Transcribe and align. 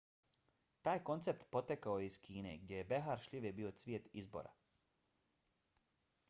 taj 0.87 0.93
koncept 1.09 1.43
potekao 1.55 1.97
je 2.03 2.07
iz 2.07 2.17
kine 2.27 2.55
gdje 2.63 2.79
je 2.79 2.87
behar 2.95 3.21
šljive 3.27 3.53
bio 3.61 3.73
cvijet 3.83 4.09
izbora 4.23 4.57